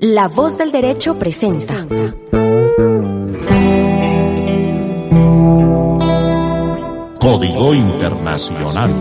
La 0.00 0.28
voz 0.28 0.56
del 0.56 0.72
derecho 0.72 1.18
presenta. 1.18 1.86
Código 7.20 7.74
Internacional. 7.74 8.94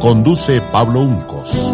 Conduce 0.00 0.60
Pablo 0.72 1.00
Uncos. 1.02 1.72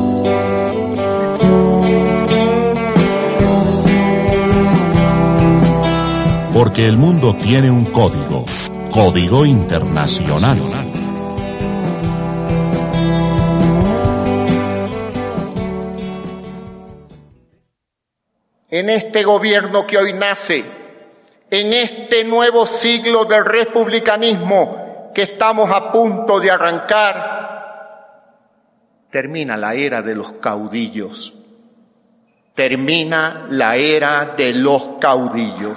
Porque 6.52 6.86
el 6.86 6.96
mundo 6.96 7.36
tiene 7.40 7.70
un 7.70 7.84
código. 7.86 8.44
Código 8.90 9.46
Internacional. 9.46 10.81
En 18.72 18.88
este 18.88 19.22
gobierno 19.22 19.86
que 19.86 19.98
hoy 19.98 20.14
nace, 20.14 20.64
en 21.50 21.72
este 21.74 22.24
nuevo 22.24 22.66
siglo 22.66 23.26
del 23.26 23.44
republicanismo 23.44 25.10
que 25.14 25.24
estamos 25.24 25.70
a 25.70 25.92
punto 25.92 26.40
de 26.40 26.50
arrancar, 26.50 27.90
termina 29.10 29.58
la 29.58 29.74
era 29.74 30.00
de 30.00 30.14
los 30.14 30.32
caudillos. 30.40 31.38
Termina 32.54 33.46
la 33.50 33.76
era 33.76 34.32
de 34.34 34.54
los 34.54 34.92
caudillos. 34.98 35.76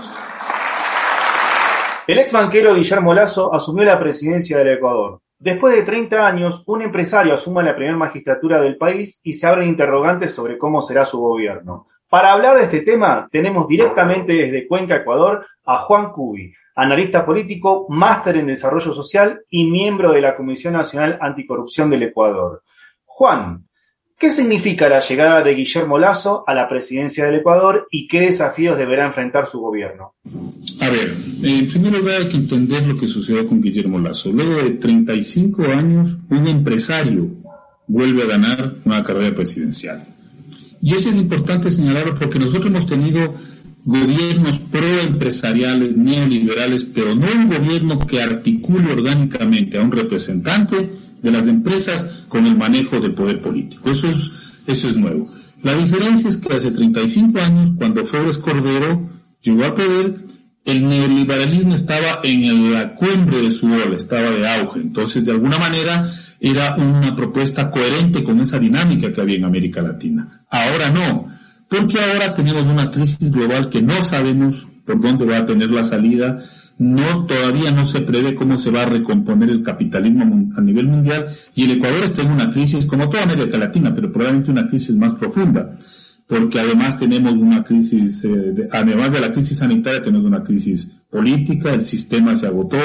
El 2.08 2.20
ex 2.20 2.32
banquero 2.32 2.76
Guillermo 2.76 3.14
Lazo 3.14 3.54
asumió 3.54 3.84
la 3.84 4.00
presidencia 4.00 4.60
del 4.60 4.70
Ecuador. 4.70 5.20
Después 5.38 5.76
de 5.76 5.82
30 5.82 6.26
años, 6.26 6.64
un 6.66 6.82
empresario 6.82 7.34
asuma 7.34 7.62
la 7.62 7.76
primera 7.76 7.98
magistratura 7.98 8.62
del 8.62 8.78
país 8.78 9.20
y 9.22 9.34
se 9.34 9.48
abren 9.48 9.68
interrogantes 9.68 10.34
sobre 10.34 10.58
cómo 10.58 10.82
será 10.82 11.04
su 11.04 11.20
gobierno. 11.20 11.90
Para 12.16 12.32
hablar 12.32 12.56
de 12.56 12.64
este 12.64 12.80
tema, 12.80 13.28
tenemos 13.30 13.68
directamente 13.68 14.32
desde 14.32 14.70
Cuenca, 14.70 14.96
Ecuador, 14.96 15.46
a 15.66 15.80
Juan 15.80 16.14
Cubi, 16.14 16.50
analista 16.74 17.26
político, 17.26 17.88
máster 17.90 18.38
en 18.38 18.48
desarrollo 18.48 18.94
social 18.94 19.42
y 19.50 19.70
miembro 19.70 20.14
de 20.14 20.22
la 20.22 20.38
Comisión 20.38 20.76
Nacional 20.76 21.18
Anticorrupción 21.20 21.90
del 21.90 22.04
Ecuador. 22.04 22.64
Juan, 23.04 23.66
¿Qué 24.18 24.30
significa 24.30 24.88
la 24.88 25.02
llegada 25.02 25.44
de 25.44 25.56
Guillermo 25.56 26.00
Lazo 26.00 26.46
a 26.48 26.54
la 26.54 26.70
presidencia 26.70 27.26
del 27.26 27.36
Ecuador 27.36 27.86
y 27.92 28.08
qué 28.08 28.22
desafíos 28.22 28.78
deberá 28.78 29.06
enfrentar 29.06 29.46
su 29.46 29.60
gobierno? 29.60 30.14
A 30.80 30.90
ver, 30.90 31.18
en 31.44 31.68
primer 31.68 31.92
lugar 31.92 32.22
hay 32.22 32.30
que 32.30 32.38
entender 32.38 32.88
lo 32.88 32.98
que 32.98 33.08
sucedió 33.08 33.46
con 33.46 33.60
Guillermo 33.60 34.00
Lazo. 34.00 34.32
Luego 34.32 34.64
de 34.64 34.70
35 34.70 35.64
años, 35.64 36.18
un 36.30 36.48
empresario 36.48 37.28
vuelve 37.88 38.24
a 38.24 38.28
ganar 38.28 38.76
una 38.86 39.04
carrera 39.04 39.36
presidencial. 39.36 40.15
Y 40.86 40.94
eso 40.94 41.10
es 41.10 41.16
importante 41.16 41.72
señalarlo 41.72 42.14
porque 42.14 42.38
nosotros 42.38 42.68
hemos 42.68 42.86
tenido 42.86 43.34
gobiernos 43.86 44.60
proempresariales, 44.60 45.98
neoliberales, 45.98 46.84
pero 46.84 47.16
no 47.16 47.26
un 47.26 47.48
gobierno 47.50 47.98
que 47.98 48.22
articule 48.22 48.94
orgánicamente 48.94 49.80
a 49.80 49.82
un 49.82 49.92
representante 49.92 50.92
de 51.24 51.32
las 51.32 51.48
empresas 51.48 52.26
con 52.28 52.46
el 52.46 52.56
manejo 52.56 53.00
del 53.00 53.16
poder 53.16 53.42
político. 53.42 53.90
Eso 53.90 54.10
es, 54.10 54.30
eso 54.68 54.90
es 54.90 54.96
nuevo. 54.96 55.32
La 55.64 55.76
diferencia 55.76 56.30
es 56.30 56.38
que 56.38 56.54
hace 56.54 56.70
35 56.70 57.40
años, 57.40 57.72
cuando 57.80 58.06
Flores 58.06 58.38
Cordero 58.38 59.10
llegó 59.42 59.64
al 59.64 59.74
poder, 59.74 60.16
el 60.66 60.88
neoliberalismo 60.88 61.74
estaba 61.74 62.20
en 62.22 62.72
la 62.72 62.94
cumbre 62.94 63.42
de 63.42 63.52
su 63.52 63.66
ola, 63.66 63.98
estaba 63.98 64.30
de 64.30 64.48
auge. 64.48 64.82
Entonces, 64.82 65.26
de 65.26 65.32
alguna 65.32 65.58
manera, 65.58 66.12
era 66.40 66.76
una 66.76 67.16
propuesta 67.16 67.72
coherente 67.72 68.24
con 68.24 68.40
esa 68.40 68.60
dinámica 68.60 69.12
que 69.12 69.22
había 69.22 69.38
en 69.38 69.46
América 69.46 69.82
Latina. 69.82 70.44
Ahora 70.50 70.90
no, 70.90 71.28
porque 71.70 72.00
ahora 72.00 72.34
tenemos 72.36 72.66
una 72.66 72.92
crisis 72.92 73.32
global 73.32 73.70
que 73.70 73.82
no 73.82 74.02
sabemos 74.02 74.68
por 74.86 75.02
dónde 75.02 75.26
va 75.26 75.40
a 75.40 75.46
tener 75.46 75.70
la 75.70 75.84
salida. 75.84 76.44
No 76.78 77.26
todavía 77.26 77.72
no 77.72 77.86
se 77.86 78.02
prevé 78.02 78.36
cómo 78.36 78.58
se 78.58 78.70
va 78.70 78.84
a 78.84 78.86
recomponer 78.86 79.50
el 79.50 79.64
capitalismo 79.64 80.50
a 80.58 80.62
nivel 80.62 80.88
mundial. 80.88 81.28
Y 81.56 81.64
el 81.64 81.72
Ecuador 81.72 82.04
está 82.04 82.22
en 82.22 82.32
una 82.32 82.52
crisis 82.52 82.86
como 82.86 83.10
toda 83.10 83.24
América 83.24 83.58
Latina, 83.58 83.94
pero 83.96 84.12
probablemente 84.12 84.52
una 84.52 84.68
crisis 84.68 84.96
más 84.96 85.14
profunda, 85.14 85.78
porque 86.28 86.60
además 86.60 87.00
tenemos 87.00 87.38
una 87.38 87.64
crisis, 87.64 88.26
eh, 88.26 88.68
además 88.72 89.12
de 89.14 89.22
la 89.22 89.32
crisis 89.32 89.58
sanitaria, 89.58 90.02
tenemos 90.02 90.26
una 90.26 90.44
crisis 90.44 91.02
política, 91.10 91.74
el 91.74 91.82
sistema 91.82 92.36
se 92.36 92.48
agotó, 92.48 92.78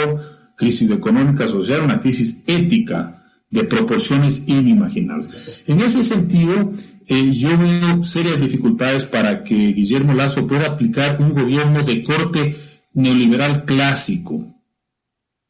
crisis 0.56 0.88
económica, 0.91 1.48
social, 1.48 1.82
una 1.82 2.00
crisis 2.00 2.42
ética 2.47 3.19
de 3.50 3.64
proporciones 3.64 4.44
inimaginables. 4.46 5.62
En 5.66 5.80
ese 5.80 6.02
sentido, 6.02 6.72
eh, 7.06 7.32
yo 7.32 7.58
veo 7.58 8.04
serias 8.04 8.40
dificultades 8.40 9.04
para 9.04 9.42
que 9.42 9.54
Guillermo 9.54 10.14
Lazo 10.14 10.46
pueda 10.46 10.66
aplicar 10.66 11.20
un 11.20 11.34
gobierno 11.34 11.82
de 11.82 12.04
corte 12.04 12.56
neoliberal 12.94 13.64
clásico. 13.64 14.46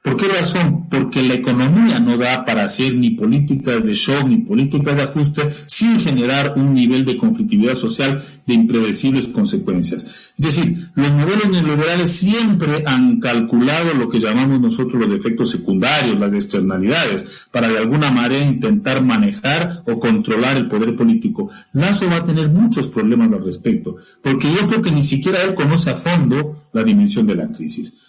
¿Por 0.02 0.16
qué 0.16 0.28
razón? 0.28 0.88
Porque 0.88 1.22
la 1.22 1.34
economía 1.34 2.00
no 2.00 2.16
da 2.16 2.42
para 2.46 2.64
hacer 2.64 2.94
ni 2.94 3.10
políticas 3.10 3.84
de 3.84 3.92
shock 3.92 4.26
ni 4.26 4.38
políticas 4.38 4.96
de 4.96 5.02
ajuste 5.02 5.42
sin 5.66 6.00
generar 6.00 6.54
un 6.56 6.72
nivel 6.72 7.04
de 7.04 7.18
conflictividad 7.18 7.74
social 7.74 8.24
de 8.46 8.54
impredecibles 8.54 9.26
consecuencias. 9.26 10.02
Es 10.38 10.56
decir, 10.56 10.88
los 10.94 11.12
modelos 11.12 11.50
neoliberales 11.50 12.12
siempre 12.12 12.82
han 12.86 13.20
calculado 13.20 13.92
lo 13.92 14.08
que 14.08 14.20
llamamos 14.20 14.58
nosotros 14.58 15.06
los 15.06 15.20
efectos 15.20 15.50
secundarios, 15.50 16.18
las 16.18 16.32
externalidades, 16.32 17.26
para 17.52 17.68
de 17.68 17.76
alguna 17.76 18.10
manera 18.10 18.42
intentar 18.42 19.04
manejar 19.04 19.82
o 19.84 20.00
controlar 20.00 20.56
el 20.56 20.68
poder 20.68 20.96
político. 20.96 21.50
Lazo 21.74 22.06
va 22.06 22.16
a 22.16 22.24
tener 22.24 22.48
muchos 22.48 22.88
problemas 22.88 23.30
al 23.34 23.44
respecto, 23.44 23.96
porque 24.22 24.50
yo 24.50 24.66
creo 24.66 24.80
que 24.80 24.92
ni 24.92 25.02
siquiera 25.02 25.42
él 25.42 25.54
conoce 25.54 25.90
a 25.90 25.96
fondo 25.96 26.68
la 26.72 26.82
dimensión 26.82 27.26
de 27.26 27.34
la 27.34 27.48
crisis. 27.48 28.06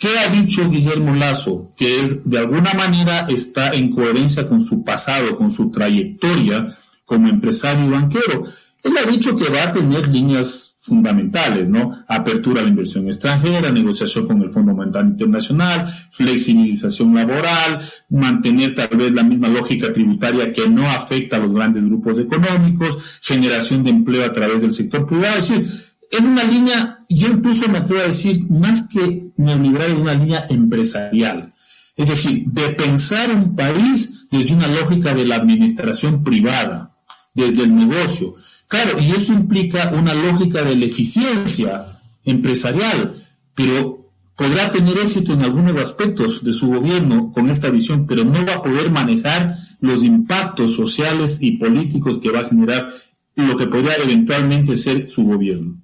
¿Qué 0.00 0.18
ha 0.18 0.30
dicho 0.30 0.70
Guillermo 0.70 1.14
Lazo? 1.14 1.72
Que 1.76 2.00
es, 2.00 2.24
de 2.24 2.38
alguna 2.38 2.72
manera 2.72 3.26
está 3.28 3.68
en 3.74 3.90
coherencia 3.90 4.48
con 4.48 4.64
su 4.64 4.82
pasado, 4.82 5.36
con 5.36 5.52
su 5.52 5.70
trayectoria 5.70 6.74
como 7.04 7.28
empresario 7.28 7.84
y 7.84 7.90
banquero. 7.90 8.46
Él 8.82 8.96
ha 8.96 9.10
dicho 9.10 9.36
que 9.36 9.50
va 9.50 9.64
a 9.64 9.72
tener 9.74 10.08
líneas 10.08 10.74
fundamentales, 10.80 11.68
¿no? 11.68 12.02
Apertura 12.08 12.60
a 12.60 12.64
la 12.64 12.70
inversión 12.70 13.08
extranjera, 13.08 13.70
negociación 13.70 14.26
con 14.26 14.40
el 14.40 14.50
Fondo 14.50 14.72
Monetario 14.74 15.10
Internacional, 15.10 15.92
flexibilización 16.12 17.14
laboral, 17.14 17.86
mantener 18.08 18.74
tal 18.74 18.96
vez 18.96 19.12
la 19.12 19.22
misma 19.22 19.48
lógica 19.48 19.92
tributaria 19.92 20.50
que 20.50 20.66
no 20.66 20.88
afecta 20.88 21.36
a 21.36 21.40
los 21.40 21.52
grandes 21.52 21.84
grupos 21.84 22.18
económicos, 22.18 23.20
generación 23.20 23.84
de 23.84 23.90
empleo 23.90 24.24
a 24.24 24.32
través 24.32 24.62
del 24.62 24.72
sector 24.72 25.06
privado. 25.06 25.40
Es 25.40 25.48
decir, 25.50 25.89
es 26.10 26.20
una 26.20 26.42
línea, 26.42 26.98
yo 27.08 27.28
incluso 27.28 27.68
me 27.68 27.78
atrevo 27.78 28.00
a 28.00 28.06
decir, 28.06 28.42
más 28.50 28.82
que 28.88 29.30
neoliberal, 29.36 29.92
es 29.92 29.98
una 29.98 30.14
línea 30.14 30.46
empresarial. 30.48 31.52
Es 31.96 32.08
decir, 32.08 32.44
de 32.46 32.70
pensar 32.70 33.30
un 33.30 33.54
país 33.54 34.26
desde 34.30 34.54
una 34.54 34.66
lógica 34.66 35.14
de 35.14 35.24
la 35.24 35.36
administración 35.36 36.24
privada, 36.24 36.90
desde 37.32 37.62
el 37.62 37.76
negocio. 37.76 38.34
Claro, 38.66 39.00
y 39.00 39.12
eso 39.12 39.32
implica 39.32 39.90
una 39.92 40.12
lógica 40.12 40.62
de 40.62 40.74
la 40.74 40.86
eficiencia 40.86 42.00
empresarial, 42.24 43.24
pero 43.54 43.98
podrá 44.36 44.70
tener 44.70 44.98
éxito 44.98 45.32
en 45.34 45.42
algunos 45.42 45.76
aspectos 45.76 46.42
de 46.42 46.52
su 46.52 46.68
gobierno 46.68 47.30
con 47.32 47.50
esta 47.50 47.70
visión, 47.70 48.06
pero 48.06 48.24
no 48.24 48.44
va 48.44 48.54
a 48.54 48.62
poder 48.62 48.90
manejar 48.90 49.58
los 49.80 50.02
impactos 50.02 50.74
sociales 50.74 51.38
y 51.40 51.56
políticos 51.56 52.18
que 52.20 52.30
va 52.30 52.40
a 52.40 52.48
generar 52.48 52.88
lo 53.36 53.56
que 53.56 53.66
podría 53.66 53.94
eventualmente 53.96 54.74
ser 54.74 55.08
su 55.08 55.24
gobierno. 55.24 55.76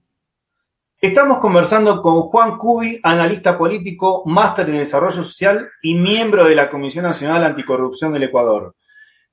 Estamos 1.06 1.38
conversando 1.38 2.02
con 2.02 2.22
Juan 2.22 2.58
Cubi, 2.58 2.98
analista 3.00 3.56
político, 3.56 4.24
máster 4.26 4.68
en 4.70 4.78
desarrollo 4.78 5.22
social 5.22 5.68
y 5.80 5.94
miembro 5.94 6.44
de 6.44 6.56
la 6.56 6.68
Comisión 6.68 7.04
Nacional 7.04 7.44
Anticorrupción 7.44 8.12
del 8.12 8.24
Ecuador. 8.24 8.74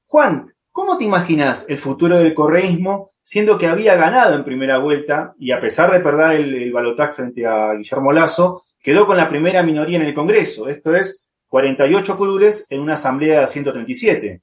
Juan, 0.05 0.53
¿cómo 0.71 0.99
te 0.99 1.05
imaginas 1.05 1.65
el 1.67 1.79
futuro 1.79 2.19
del 2.19 2.35
correísmo 2.35 3.13
siendo 3.23 3.57
que 3.57 3.65
había 3.65 3.95
ganado 3.95 4.35
en 4.35 4.43
primera 4.43 4.77
vuelta 4.77 5.33
y 5.39 5.51
a 5.51 5.59
pesar 5.59 5.91
de 5.91 5.99
perder 6.01 6.41
el, 6.41 6.53
el 6.53 6.71
balotaje 6.71 7.13
frente 7.13 7.47
a 7.47 7.73
Guillermo 7.73 8.13
Lazo, 8.13 8.61
quedó 8.79 9.07
con 9.07 9.17
la 9.17 9.27
primera 9.27 9.63
minoría 9.63 9.97
en 9.97 10.05
el 10.05 10.13
Congreso, 10.13 10.69
esto 10.69 10.95
es 10.95 11.25
48 11.47 12.15
curules 12.15 12.67
en 12.69 12.81
una 12.81 12.93
asamblea 12.93 13.41
de 13.41 13.47
137? 13.47 14.41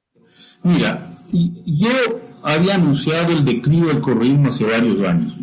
Mira, 0.65 1.17
yo 1.33 1.91
había 2.43 2.75
anunciado 2.75 3.31
el 3.31 3.45
declive 3.45 3.87
del 3.87 4.01
correísmo 4.01 4.49
hace 4.49 4.65
varios 4.65 5.01
años. 5.07 5.37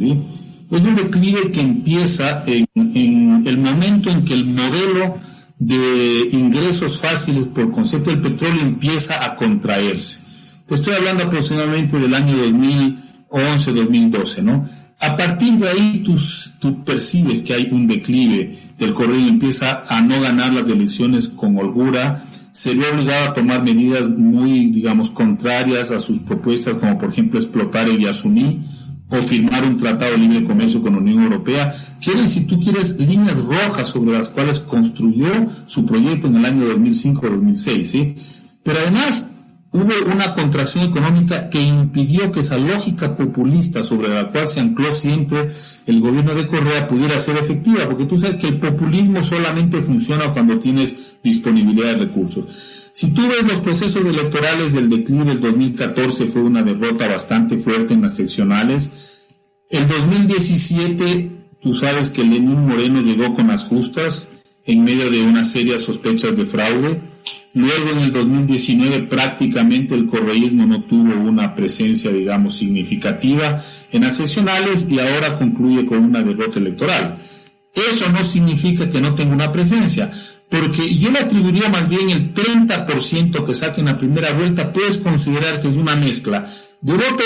Es 0.69 0.81
un 0.81 0.95
declive 0.95 1.51
que 1.51 1.61
empieza 1.61 2.43
en, 2.45 2.67
el 3.45 3.57
momento 3.57 4.09
en 4.09 4.25
que 4.25 4.33
el 4.33 4.45
modelo 4.45 5.17
de 5.57 6.29
ingresos 6.31 6.99
fáciles 6.99 7.45
por 7.47 7.71
concepto 7.71 8.09
del 8.09 8.21
petróleo 8.21 8.61
empieza 8.61 9.23
a 9.23 9.35
contraerse. 9.35 10.19
estoy 10.69 10.93
hablando 10.93 11.23
aproximadamente 11.23 11.97
del 11.97 12.13
año 12.13 12.35
2011-2012, 13.29 14.43
¿no? 14.43 14.69
A 14.99 15.15
partir 15.15 15.53
de 15.57 15.69
ahí 15.69 16.03
tú, 16.59 16.83
percibes 16.83 17.43
que 17.43 17.53
hay 17.53 17.69
un 17.71 17.87
declive 17.87 18.59
del 18.77 18.93
correo 18.93 19.27
empieza 19.27 19.85
a 19.87 20.01
no 20.01 20.19
ganar 20.21 20.53
las 20.53 20.67
elecciones 20.67 21.29
con 21.29 21.57
holgura, 21.57 22.25
se 22.51 22.73
ve 22.73 22.89
obligado 22.91 23.29
a 23.29 23.33
tomar 23.33 23.63
medidas 23.63 24.07
muy, 24.09 24.71
digamos, 24.71 25.11
contrarias 25.11 25.91
a 25.91 25.99
sus 25.99 26.19
propuestas, 26.19 26.77
como 26.77 26.97
por 26.97 27.11
ejemplo 27.11 27.39
explotar 27.39 27.87
el 27.87 27.99
Yasuní 27.99 28.59
o 29.09 29.21
firmar 29.21 29.63
un 29.63 29.77
tratado 29.77 30.11
de 30.11 30.17
libre 30.17 30.43
comercio 30.43 30.81
con 30.81 30.93
la 30.93 30.99
Unión 30.99 31.23
Europea, 31.23 31.97
quieren, 32.03 32.27
si 32.27 32.41
tú 32.41 32.59
quieres, 32.59 32.97
líneas 32.99 33.37
rojas 33.37 33.89
sobre 33.89 34.17
las 34.17 34.27
cuales 34.29 34.59
construyó 34.59 35.47
su 35.65 35.85
proyecto 35.85 36.27
en 36.27 36.35
el 36.35 36.45
año 36.45 36.67
2005-2006, 36.75 37.83
¿sí? 37.83 38.15
Pero 38.63 38.79
además, 38.79 39.29
hubo 39.71 40.11
una 40.11 40.33
contracción 40.33 40.85
económica 40.85 41.49
que 41.49 41.61
impidió 41.61 42.31
que 42.31 42.41
esa 42.41 42.57
lógica 42.57 43.15
populista 43.15 43.81
sobre 43.81 44.09
la 44.09 44.29
cual 44.29 44.47
se 44.49 44.59
ancló 44.59 44.93
siempre 44.93 45.51
el 45.85 46.01
gobierno 46.01 46.35
de 46.35 46.47
Correa 46.47 46.87
pudiera 46.87 47.17
ser 47.19 47.37
efectiva, 47.37 47.85
porque 47.85 48.05
tú 48.05 48.17
sabes 48.17 48.35
que 48.35 48.47
el 48.47 48.59
populismo 48.59 49.23
solamente 49.23 49.81
funciona 49.81 50.33
cuando 50.33 50.59
tienes 50.59 51.17
disponibilidad 51.23 51.93
de 51.93 52.05
recursos. 52.05 52.45
Si 52.97 53.11
tú 53.11 53.27
ves 53.27 53.43
los 53.43 53.61
procesos 53.61 54.03
electorales 54.03 54.73
del 54.73 54.89
declive 54.89 55.25
del 55.25 55.39
2014 55.39 56.29
fue 56.29 56.41
una 56.41 56.63
derrota 56.63 57.07
bastante 57.07 57.59
fuerte 57.59 57.93
en 57.93 58.01
las 58.01 58.15
seccionales. 58.15 58.91
El 59.69 59.87
2017, 59.87 61.29
tú 61.61 61.75
sabes 61.75 62.09
que 62.09 62.23
Lenín 62.23 62.67
Moreno 62.67 62.99
llegó 63.01 63.35
con 63.35 63.49
las 63.49 63.65
justas 63.65 64.27
en 64.65 64.83
medio 64.83 65.11
de 65.11 65.21
unas 65.21 65.51
serias 65.51 65.81
sospechas 65.81 66.35
de 66.35 66.47
fraude. 66.47 66.99
Luego 67.53 67.91
en 67.91 67.99
el 67.99 68.11
2019 68.11 69.03
prácticamente 69.03 69.93
el 69.93 70.07
correísmo 70.07 70.65
no 70.65 70.83
tuvo 70.85 71.21
una 71.21 71.53
presencia, 71.53 72.09
digamos, 72.09 72.57
significativa 72.57 73.63
en 73.91 74.01
las 74.01 74.17
seccionales 74.17 74.87
y 74.89 74.99
ahora 74.99 75.37
concluye 75.37 75.85
con 75.85 75.99
una 75.99 76.23
derrota 76.23 76.57
electoral. 76.57 77.19
Eso 77.75 78.11
no 78.11 78.23
significa 78.23 78.89
que 78.89 78.99
no 78.99 79.13
tenga 79.13 79.35
una 79.35 79.51
presencia, 79.51 80.11
porque 80.49 80.95
yo 80.95 81.11
le 81.11 81.19
atribuiría 81.19 81.69
más 81.69 81.89
bien 81.89 82.09
el 82.09 82.33
30% 82.33 83.45
que 83.45 83.53
saque 83.53 83.81
en 83.81 83.87
la 83.87 83.97
primera 83.97 84.33
vuelta, 84.33 84.71
puedes 84.71 84.97
considerar 84.97 85.61
que 85.61 85.69
es 85.69 85.75
una 85.75 85.95
mezcla 85.95 86.53
de 86.81 86.93
voto 86.93 87.23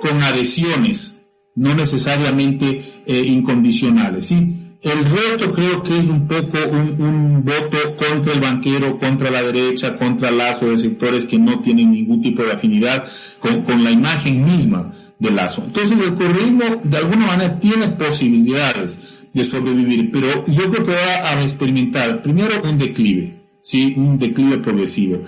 con 0.00 0.22
adhesiones, 0.22 1.16
no 1.56 1.74
necesariamente 1.74 3.02
eh, 3.06 3.18
incondicionales, 3.26 4.26
¿sí? 4.26 4.56
El 4.82 5.04
resto 5.04 5.52
creo 5.52 5.82
que 5.82 5.98
es 5.98 6.06
un 6.06 6.26
poco 6.26 6.56
un, 6.70 7.44
voto 7.44 7.96
contra 7.96 8.32
el 8.32 8.40
banquero, 8.40 8.98
contra 8.98 9.30
la 9.30 9.42
derecha, 9.42 9.96
contra 9.98 10.30
Lazo 10.30 10.70
de 10.70 10.78
sectores 10.78 11.26
que 11.26 11.38
no 11.38 11.60
tienen 11.60 11.92
ningún 11.92 12.22
tipo 12.22 12.42
de 12.42 12.52
afinidad 12.52 13.04
con, 13.40 13.84
la 13.84 13.90
imagen 13.90 14.42
misma 14.42 14.94
de 15.18 15.30
Lazo. 15.30 15.64
Entonces 15.66 16.00
el 16.00 16.14
correísmo 16.14 16.80
de 16.82 16.96
alguna 16.96 17.26
manera 17.26 17.60
tiene 17.60 17.88
posibilidades 17.88 19.19
de 19.32 19.44
sobrevivir, 19.44 20.10
pero 20.10 20.46
yo 20.46 20.70
creo 20.70 20.86
que 20.86 20.92
va 20.92 21.28
a 21.28 21.42
experimentar 21.42 22.22
primero 22.22 22.62
un 22.62 22.78
declive, 22.78 23.40
sí, 23.62 23.94
un 23.96 24.18
declive 24.18 24.58
progresivo. 24.58 25.22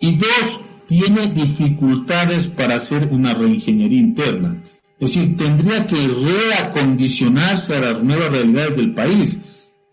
Y 0.00 0.16
dos, 0.16 0.60
tiene 0.86 1.32
dificultades 1.32 2.46
para 2.48 2.76
hacer 2.76 3.08
una 3.10 3.34
reingeniería 3.34 3.98
interna. 3.98 4.62
Es 4.98 5.14
decir, 5.14 5.36
tendría 5.36 5.86
que 5.86 6.08
reacondicionarse 6.08 7.76
a 7.76 7.80
las 7.80 8.02
nuevas 8.02 8.30
realidades 8.30 8.76
del 8.76 8.92
país, 8.92 9.40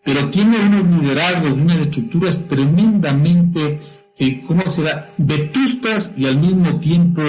pero 0.03 0.29
tiene 0.29 0.59
unos 0.59 1.01
liderazgos 1.01 1.53
unas 1.53 1.79
estructuras 1.79 2.47
tremendamente, 2.47 3.79
eh, 4.17 4.43
¿cómo 4.45 4.67
será?, 4.67 5.11
vetustas 5.17 6.13
y 6.17 6.25
al 6.25 6.37
mismo 6.37 6.79
tiempo 6.79 7.21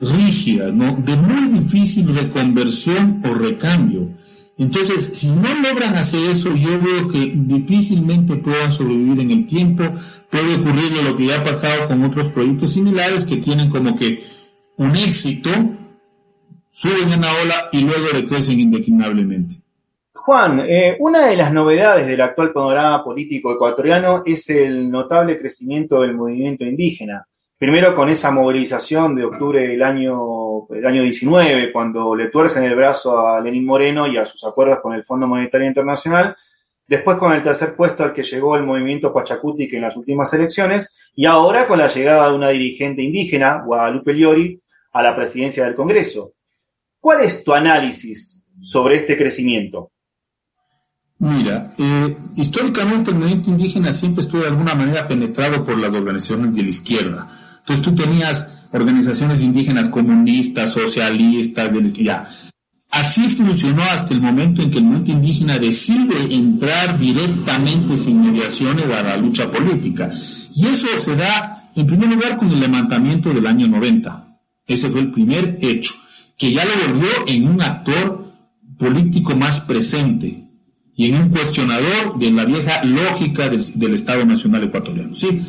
rígidas, 0.00 0.74
¿no? 0.74 0.96
De 0.96 1.16
muy 1.16 1.60
difícil 1.60 2.14
reconversión 2.14 3.22
o 3.24 3.34
recambio. 3.34 4.08
Entonces, 4.62 5.18
si 5.18 5.28
no 5.28 5.52
logran 5.60 5.96
hacer 5.96 6.30
eso, 6.30 6.54
yo 6.54 6.80
veo 6.80 7.08
que 7.08 7.32
difícilmente 7.34 8.36
puedan 8.36 8.70
sobrevivir 8.70 9.18
en 9.18 9.30
el 9.32 9.46
tiempo. 9.48 9.82
Puede 10.30 10.54
ocurrir 10.54 10.92
lo 11.02 11.16
que 11.16 11.26
ya 11.26 11.40
ha 11.40 11.44
pasado 11.44 11.88
con 11.88 12.04
otros 12.04 12.28
proyectos 12.32 12.72
similares 12.72 13.24
que 13.24 13.38
tienen 13.38 13.70
como 13.70 13.96
que 13.96 14.22
un 14.76 14.94
éxito, 14.94 15.50
suben 16.70 17.12
en 17.12 17.22
la 17.22 17.32
ola 17.42 17.68
y 17.72 17.80
luego 17.80 18.06
decrecen 18.14 18.60
indeclinablemente. 18.60 19.56
Juan, 20.12 20.60
eh, 20.60 20.96
una 21.00 21.26
de 21.26 21.36
las 21.36 21.52
novedades 21.52 22.06
del 22.06 22.20
actual 22.20 22.52
panorama 22.52 23.02
político 23.02 23.52
ecuatoriano 23.52 24.22
es 24.24 24.48
el 24.48 24.88
notable 24.88 25.40
crecimiento 25.40 26.02
del 26.02 26.14
movimiento 26.14 26.64
indígena. 26.64 27.26
Primero 27.62 27.94
con 27.94 28.08
esa 28.08 28.32
movilización 28.32 29.14
de 29.14 29.24
octubre 29.24 29.60
del 29.60 29.84
año, 29.84 30.66
del 30.68 30.84
año 30.84 31.04
19, 31.04 31.70
cuando 31.70 32.16
le 32.16 32.26
tuercen 32.26 32.64
el 32.64 32.74
brazo 32.74 33.24
a 33.24 33.40
Lenín 33.40 33.64
Moreno 33.64 34.08
y 34.08 34.16
a 34.16 34.26
sus 34.26 34.42
acuerdos 34.42 34.80
con 34.82 34.94
el 34.94 35.04
Fondo 35.04 35.28
Monetario 35.28 35.68
Internacional. 35.68 36.34
Después 36.88 37.18
con 37.18 37.32
el 37.32 37.44
tercer 37.44 37.76
puesto 37.76 38.02
al 38.02 38.12
que 38.12 38.24
llegó 38.24 38.56
el 38.56 38.64
movimiento 38.64 39.12
Pachacutic 39.12 39.74
en 39.74 39.82
las 39.82 39.96
últimas 39.96 40.34
elecciones. 40.34 40.98
Y 41.14 41.24
ahora 41.24 41.68
con 41.68 41.78
la 41.78 41.86
llegada 41.86 42.28
de 42.30 42.34
una 42.34 42.48
dirigente 42.48 43.00
indígena, 43.00 43.62
Guadalupe 43.64 44.12
Liori, 44.12 44.60
a 44.92 45.00
la 45.00 45.14
presidencia 45.14 45.64
del 45.64 45.76
Congreso. 45.76 46.32
¿Cuál 46.98 47.20
es 47.20 47.44
tu 47.44 47.52
análisis 47.52 48.44
sobre 48.60 48.96
este 48.96 49.16
crecimiento? 49.16 49.92
Mira, 51.20 51.74
eh, 51.78 52.16
históricamente 52.34 53.12
el 53.12 53.18
movimiento 53.18 53.50
indígena 53.50 53.92
siempre 53.92 54.24
estuvo 54.24 54.40
de 54.40 54.48
alguna 54.48 54.74
manera 54.74 55.06
penetrado 55.06 55.64
por 55.64 55.78
las 55.78 55.94
organizaciones 55.94 56.56
de 56.56 56.62
la 56.64 56.68
izquierda. 56.68 57.38
Entonces 57.62 57.84
tú 57.84 57.94
tenías 57.94 58.48
organizaciones 58.72 59.42
indígenas 59.42 59.88
comunistas, 59.88 60.72
socialistas, 60.72 61.72
de 61.72 61.80
la 61.80 61.86
izquierda. 61.86 62.30
Así 62.90 63.30
funcionó 63.30 63.82
hasta 63.84 64.12
el 64.12 64.20
momento 64.20 64.60
en 64.60 64.70
que 64.70 64.78
el 64.78 64.84
movimiento 64.84 65.12
indígena 65.12 65.58
decide 65.58 66.34
entrar 66.34 66.98
directamente 66.98 67.96
sin 67.96 68.20
mediaciones 68.20 68.84
a 68.86 69.02
la 69.02 69.16
lucha 69.16 69.50
política. 69.50 70.10
Y 70.54 70.66
eso 70.66 70.86
se 70.98 71.16
da, 71.16 71.70
en 71.74 71.86
primer 71.86 72.10
lugar, 72.10 72.36
con 72.36 72.50
el 72.50 72.60
levantamiento 72.60 73.32
del 73.32 73.46
año 73.46 73.66
90. 73.66 74.28
Ese 74.66 74.90
fue 74.90 75.00
el 75.00 75.10
primer 75.10 75.58
hecho 75.62 75.94
que 76.36 76.52
ya 76.52 76.64
lo 76.64 76.72
volvió 76.86 77.08
en 77.26 77.48
un 77.48 77.62
actor 77.62 78.32
político 78.78 79.36
más 79.36 79.60
presente 79.60 80.44
y 80.94 81.06
en 81.06 81.16
un 81.16 81.28
cuestionador 81.30 82.18
de 82.18 82.30
la 82.30 82.44
vieja 82.44 82.84
lógica 82.84 83.48
del, 83.48 83.94
Estado 83.94 84.24
Nacional 84.24 84.64
Ecuatoriano. 84.64 85.14
¿sí? 85.14 85.40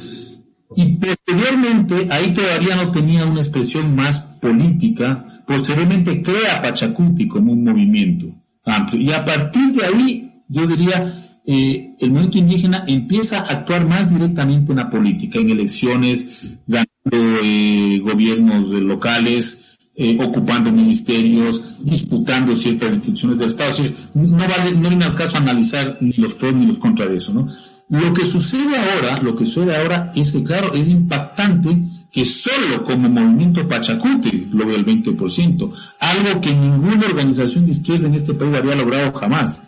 Y 0.75 0.86
posteriormente, 0.96 2.08
ahí 2.10 2.34
todavía 2.34 2.75
no 2.75 2.92
tenía 2.92 3.25
una 3.25 3.42
expresión 3.42 3.96
más 3.96 4.20
política, 4.20 5.42
posteriormente 5.48 6.22
crea 6.22 6.62
Pachacuti 6.62 7.28
como 7.28 7.52
un 7.52 7.64
movimiento 7.64 8.28
amplio. 8.66 9.02
Y 9.02 9.12
a 9.12 9.24
partir 9.24 9.74
de 9.74 9.86
ahí, 9.86 10.31
yo 10.48 10.68
diría, 10.68 11.24
eh, 11.46 11.96
el 12.00 12.12
movimiento 12.12 12.38
indígena 12.38 12.84
empieza 12.88 13.40
a 13.40 13.52
actuar 13.52 13.86
más 13.86 14.10
directamente 14.10 14.72
en 14.72 14.78
la 14.78 14.90
política, 14.90 15.40
en 15.40 15.50
elecciones, 15.50 16.42
ganando 16.66 17.42
eh, 17.44 18.00
gobiernos 18.02 18.70
locales, 18.70 19.60
eh, 19.96 20.18
ocupando 20.20 20.72
ministerios, 20.72 21.62
disputando 21.84 22.56
ciertas 22.56 22.94
instituciones 22.94 23.38
del 23.38 23.48
Estado. 23.50 23.72
no, 24.15 24.38
vale, 24.38 24.72
no 24.75 24.89
viene 24.89 25.06
al 25.06 25.15
caso 25.15 25.38
analizar 25.38 25.98
ni 26.01 26.13
los 26.13 26.34
pros 26.34 26.56
ni 26.56 26.65
los 26.65 26.77
contras 26.80 27.10
de 27.10 27.15
eso, 27.18 27.34
¿no? 27.34 27.48
Lo 27.94 28.12
que 28.12 28.26
sucede 28.26 28.76
ahora, 28.76 29.22
lo 29.22 29.36
que 29.36 29.46
sucede 29.46 29.76
ahora 29.76 30.12
es 30.16 30.32
que, 30.32 30.44
claro, 30.44 30.74
es 30.74 30.88
impactante 30.88 31.78
que 32.12 32.26
solo 32.26 32.84
como 32.84 33.08
movimiento 33.08 33.68
Pachacuti 33.68 34.50
lo 34.52 34.68
el 34.72 34.84
20%, 34.84 35.74
algo 36.00 36.42
que 36.42 36.56
ninguna 36.56 37.06
organización 37.06 37.66
de 37.66 37.72
izquierda 37.72 38.08
en 38.08 38.16
este 38.16 38.34
país 38.34 38.56
había 38.56 38.74
logrado 38.74 39.14
jamás. 39.14 39.64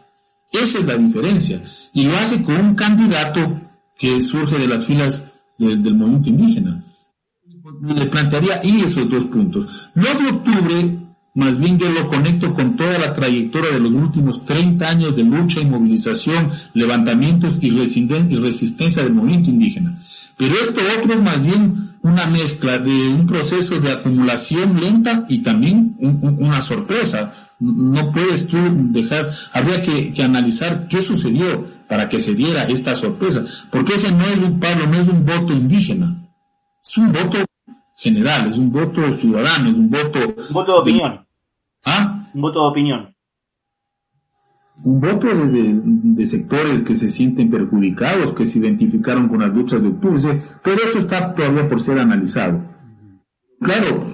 Esa 0.52 0.80
es 0.80 0.86
la 0.86 0.98
diferencia. 0.98 1.62
Y 1.94 2.06
lo 2.06 2.18
hace 2.18 2.42
con 2.42 2.56
un 2.56 2.74
candidato 2.74 3.62
que 3.96 4.24
surge 4.24 4.58
de 4.58 4.68
las 4.70 4.88
filas 4.88 5.32
del 5.60 5.94
movimiento 5.94 6.30
indígena 6.30 6.84
le 7.82 8.06
plantearía 8.08 8.60
ahí 8.62 8.82
esos 8.82 9.10
dos 9.10 9.26
puntos. 9.26 9.68
Lo 9.94 10.04
de 10.04 10.30
octubre, 10.30 11.00
más 11.36 11.60
bien 11.60 11.78
yo 11.78 11.90
lo 11.90 12.08
conecto 12.08 12.54
con 12.54 12.78
toda 12.78 12.98
la 12.98 13.14
trayectoria 13.14 13.72
de 13.72 13.80
los 13.82 13.92
últimos 13.92 14.46
30 14.46 14.90
años 14.90 15.16
de 15.16 15.24
lucha 15.24 15.60
y 15.60 15.66
movilización, 15.66 16.50
levantamientos 16.74 17.60
y 17.62 17.72
resistencia 17.72 19.04
del 19.04 19.14
movimiento 19.14 19.50
indígena. 19.50 20.02
Pero 20.38 20.56
esto 20.56 20.82
otro 20.98 21.14
es 21.14 21.22
más 21.22 21.42
bien 21.42 21.92
una 22.02 22.26
mezcla 22.26 22.78
de 22.80 23.10
un 23.10 23.28
proceso 23.28 23.80
de 23.80 23.92
acumulación 23.92 24.80
lenta 24.80 25.26
y 25.28 25.44
también 25.44 25.96
una 26.00 26.62
sorpresa. 26.62 27.34
No 27.60 28.12
puedes 28.14 28.48
tú 28.48 28.58
dejar, 28.92 29.32
habría 29.52 29.82
que, 29.82 30.14
que, 30.14 30.24
analizar 30.24 30.88
qué 30.88 31.02
sucedió 31.02 31.66
para 31.90 32.08
que 32.08 32.20
se 32.20 32.34
diera 32.34 32.64
esta 32.64 32.96
sorpresa, 32.96 33.44
porque 33.72 33.96
ese 33.96 34.12
no 34.12 34.26
es 34.26 34.38
un 34.38 34.60
Pablo, 34.60 34.88
no 34.88 35.00
es 35.00 35.08
un 35.08 35.26
voto 35.26 35.52
indígena, 35.52 36.16
es 36.86 36.98
un 36.98 37.12
voto 37.12 37.46
general, 37.98 38.52
es 38.52 38.58
un 38.58 38.72
voto 38.72 39.14
ciudadano, 39.16 39.70
es 39.70 39.76
un 39.76 39.90
voto... 39.90 40.20
Un 40.20 40.54
voto 40.54 40.74
de 40.74 40.80
opinión. 40.80 41.25
¿Ah? 41.86 42.28
Un 42.34 42.42
voto 42.42 42.62
de 42.62 42.68
opinión. 42.68 43.16
Un 44.84 45.00
voto 45.00 45.28
de, 45.28 46.26
sectores 46.26 46.82
que 46.82 46.96
se 46.96 47.08
sienten 47.08 47.50
perjudicados, 47.50 48.34
que 48.34 48.46
se 48.46 48.60
identificaron 48.60 49.30
con 49.30 49.40
las 49.40 49.54
luchas 49.54 49.82
de 49.82 49.88
octubre, 49.88 50.44
pero 50.64 50.76
eso 50.76 50.98
está 50.98 51.34
todavía 51.34 51.68
por 51.70 51.80
ser 51.80 51.98
analizado. 52.00 52.62
Claro, 53.62 54.06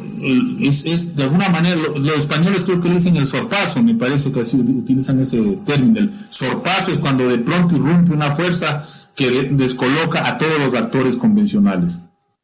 es, 0.60 1.16
de 1.16 1.24
alguna 1.24 1.50
manera, 1.50 1.76
los 1.76 2.18
españoles 2.18 2.64
creo 2.64 2.80
que 2.80 2.90
le 2.90 2.96
dicen 2.96 3.16
el 3.16 3.26
sorpaso, 3.26 3.82
me 3.82 3.96
parece 3.96 4.32
que 4.32 4.42
así 4.42 4.58
utilizan 4.58 5.20
ese 5.20 5.42
término. 5.66 6.00
El 6.00 6.14
sorpaso 6.30 6.92
es 6.92 7.00
cuando 7.00 7.28
de 7.28 7.40
pronto 7.40 7.76
irrumpe 7.76 8.14
una 8.14 8.36
fuerza 8.36 8.88
que 9.16 9.50
descoloca 9.52 10.28
a 10.28 10.38
todos 10.38 10.60
los 10.60 10.76
actores 10.76 11.16
convencionales. 11.16 12.00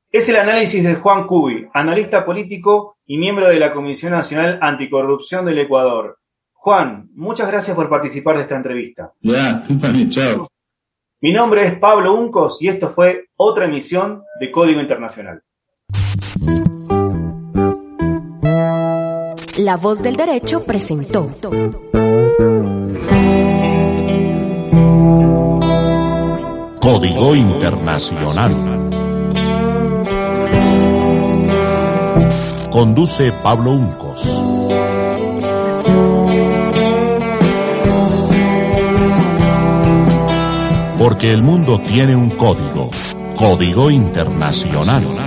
Es 0.10 0.30
el 0.30 0.38
análisis 0.38 0.84
de 0.84 0.96
Juan 0.96 1.28
Cubi, 1.28 1.68
analista 1.74 2.26
político 2.26 2.98
y 3.06 3.18
miembro 3.18 3.50
de 3.50 3.60
la 3.60 3.74
Comisión 3.74 4.14
Nacional 4.14 4.58
Anticorrupción 4.62 5.46
del 5.46 5.60
Ecuador. 5.60 6.20
Juan, 6.54 7.10
muchas 7.14 7.48
gracias 7.50 7.76
por 7.76 7.90
participar 7.90 8.38
de 8.38 8.44
esta 8.44 8.56
entrevista. 8.56 9.12
Ya, 9.20 9.64
también, 9.82 10.10
chao. 10.10 10.48
Mi 11.20 11.34
nombre 11.34 11.68
es 11.68 11.78
Pablo 11.78 12.14
Uncos 12.14 12.62
y 12.62 12.70
esto 12.70 12.90
fue 12.90 13.26
otra 13.36 13.66
emisión 13.66 14.24
de 14.40 14.50
Código 14.50 14.80
Internacional. 14.80 15.42
La 19.58 19.76
voz 19.76 20.02
del 20.02 20.16
derecho 20.16 20.64
presentó. 20.64 21.34
Código 26.80 27.36
Internacional. 27.36 28.77
Conduce 32.78 33.32
Pablo 33.32 33.72
Uncos. 33.72 34.22
Porque 41.00 41.32
el 41.32 41.42
mundo 41.42 41.80
tiene 41.80 42.16
un 42.16 42.30
código. 42.30 42.92
Código 43.36 43.90
Internacional. 43.90 45.27